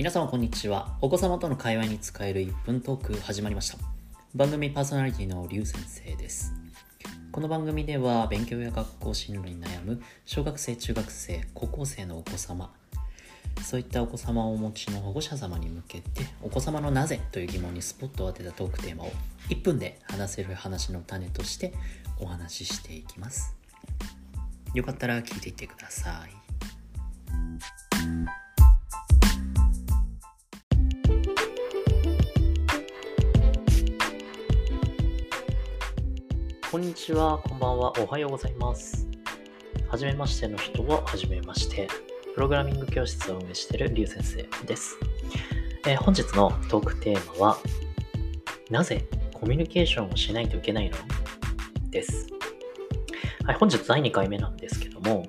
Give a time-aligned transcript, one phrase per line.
[0.00, 0.96] 皆様こんにちは。
[1.02, 3.76] お子様との会話に使える1分トーク始まりました。
[4.34, 6.54] 番組パーソナリティのりゅう先生です。
[7.30, 12.72] この番組では勉強や学校進路に悩む小学生中学生高校生のお子様
[13.62, 19.12] そういったお子様をお持ちの保護者様に向けてお子様のなぜという疑問にスポットを当てたトークテーマを
[19.50, 21.74] 1分で話せる話の種として
[22.18, 23.54] お話ししていきます。
[24.72, 26.49] よかったら聞いていってください。
[36.70, 39.08] こんにちは、こんばんは、おはようございます。
[39.88, 41.88] はじめましての人は、はじめまして。
[42.32, 44.96] プログラミング教室を運営しているりゅう先生です、
[45.84, 47.56] えー本日のトークテーマは、
[48.70, 50.96] なぜコミュニケーションをしないといけないの？
[51.90, 52.28] です。
[53.44, 55.26] はい、本日第2回目なんですけども、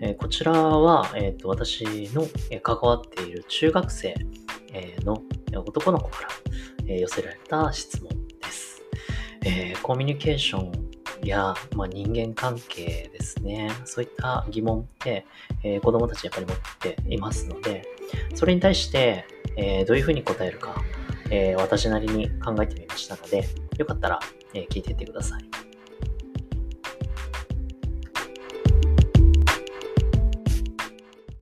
[0.00, 4.14] えーこちらは、えーと私のえ関わっている中学生
[4.72, 6.28] えのえ男の子から
[6.86, 8.08] え寄せられた質問。
[9.44, 10.72] えーコミュニケーション
[11.22, 13.70] や、まあ、人間関係ですね。
[13.84, 15.26] そういった疑問って、
[15.62, 17.82] えー子供たちやっぱり持っていますので、
[18.34, 19.24] それに対して、
[19.56, 20.82] えーどういうふうに答えるか、
[21.30, 23.44] え私なりに考えてみましたので、
[23.76, 24.20] よかったら、
[24.54, 25.57] え聞いていってください。